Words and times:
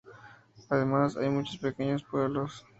Además, 0.69 1.15
hay 1.15 1.29
muchos 1.29 1.57
pequeños 1.57 2.01
pueblos. 2.03 2.65